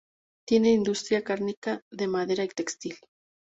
Tiene 0.47 0.71
industria 0.73 1.23
cárnica, 1.23 1.83
de 1.91 2.07
madera 2.07 2.43
y 2.43 2.47
textil. 2.47 2.95